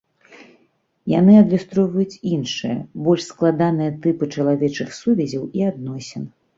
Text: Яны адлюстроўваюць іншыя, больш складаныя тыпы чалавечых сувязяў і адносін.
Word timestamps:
Яны 1.19 1.35
адлюстроўваюць 1.41 2.21
іншыя, 2.33 2.79
больш 3.05 3.23
складаныя 3.31 3.97
тыпы 4.09 4.35
чалавечых 4.35 4.87
сувязяў 5.05 5.43
і 5.59 5.73
адносін. 5.73 6.23